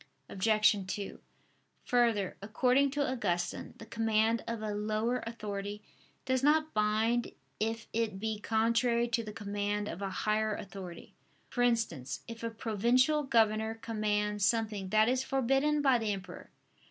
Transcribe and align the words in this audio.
Obj. 0.29 0.75
2: 0.95 1.19
Further, 1.85 2.35
according 2.41 2.89
to 2.89 3.07
Augustine, 3.07 3.75
the 3.77 3.85
command 3.85 4.43
of 4.47 4.63
a 4.63 4.73
lower 4.73 5.19
authority 5.27 5.83
does 6.25 6.41
not 6.41 6.73
bind 6.73 7.31
if 7.59 7.87
it 7.93 8.19
be 8.19 8.39
contrary 8.39 9.07
to 9.09 9.23
the 9.23 9.31
command 9.31 9.87
of 9.87 10.01
a 10.01 10.09
higher 10.25 10.55
authority: 10.55 11.13
for 11.51 11.61
instance, 11.61 12.21
if 12.27 12.41
a 12.41 12.49
provincial 12.49 13.21
governor 13.21 13.75
command 13.75 14.41
something 14.41 14.89
that 14.89 15.07
is 15.07 15.21
forbidden 15.23 15.83
by 15.83 15.99
the 15.99 16.11
emperor. 16.13 16.49